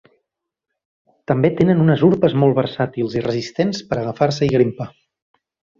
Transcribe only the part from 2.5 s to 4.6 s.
versàtils i resistents per agafar-se i